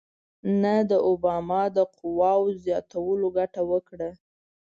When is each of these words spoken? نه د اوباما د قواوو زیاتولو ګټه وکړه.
نه 0.61 0.75
د 0.89 0.91
اوباما 1.07 1.61
د 1.75 1.77
قواوو 1.95 2.55
زیاتولو 2.63 3.27
ګټه 3.37 3.61
وکړه. 3.71 4.09